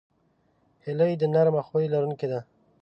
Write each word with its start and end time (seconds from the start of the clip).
هیلۍ 0.85 1.13
د 1.17 1.23
نرمه 1.33 1.61
خوی 1.67 1.85
لرونکې 1.93 2.27
ده 2.31 2.39